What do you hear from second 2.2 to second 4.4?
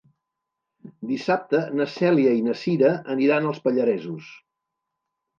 i na Cira aniran als Pallaresos.